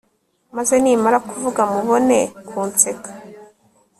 maze 0.55 0.73
nimara 0.83 1.17
kuvuga 1.27 1.61
mubone 1.71 2.19
kunseka 2.47 3.09